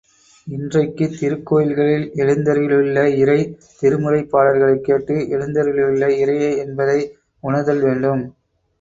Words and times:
இன்றைக்குத் 0.47 1.17
திருக்கோயில்களில் 1.19 2.07
எழுந்தருளியுள்ள 2.15 3.05
இறை, 3.15 3.37
திருமுறைப் 3.79 4.31
பாடல்களைக் 4.31 4.83
கேட்டு 4.83 5.17
எழுந்தருளியுள்ள 5.29 6.13
இறையே 6.17 6.51
என்பதை 6.59 6.99
உணர்தல் 7.43 7.83
வேண்டும். 7.83 8.23